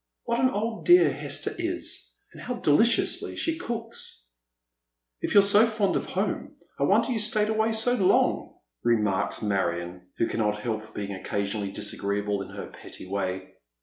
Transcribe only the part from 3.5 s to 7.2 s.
cooks l" "If you're so fond of home, I wonder you